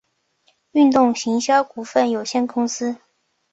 [0.71, 2.97] 运动行销股份有限公司